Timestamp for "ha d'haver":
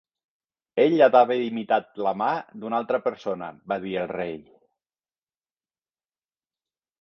1.05-1.35